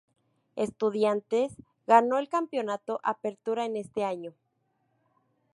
Estudiantes 0.55 1.55
ganó 1.85 2.17
el 2.17 2.27
campeonato 2.27 2.99
Apertura 3.03 3.65
en 3.65 3.75
ese 3.77 4.03
año. 4.03 4.33